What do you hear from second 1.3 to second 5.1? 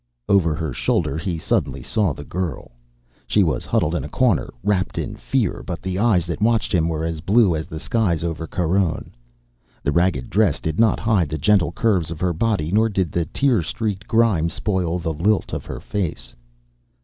suddenly saw the girl. She was huddled in a corner, wrapped